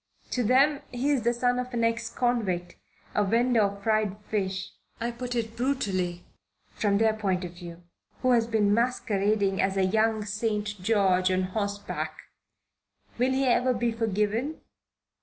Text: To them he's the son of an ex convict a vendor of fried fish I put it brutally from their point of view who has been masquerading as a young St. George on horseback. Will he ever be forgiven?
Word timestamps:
To 0.31 0.41
them 0.43 0.81
he's 0.91 1.21
the 1.21 1.31
son 1.31 1.59
of 1.59 1.75
an 1.75 1.83
ex 1.83 2.09
convict 2.09 2.75
a 3.13 3.23
vendor 3.23 3.61
of 3.61 3.83
fried 3.83 4.17
fish 4.29 4.71
I 4.99 5.11
put 5.11 5.35
it 5.35 5.55
brutally 5.55 6.23
from 6.71 6.97
their 6.97 7.13
point 7.13 7.45
of 7.45 7.53
view 7.53 7.83
who 8.23 8.31
has 8.31 8.47
been 8.47 8.73
masquerading 8.73 9.61
as 9.61 9.77
a 9.77 9.85
young 9.85 10.25
St. 10.25 10.67
George 10.81 11.29
on 11.29 11.43
horseback. 11.43 12.17
Will 13.19 13.29
he 13.31 13.45
ever 13.45 13.75
be 13.75 13.91
forgiven? 13.91 14.61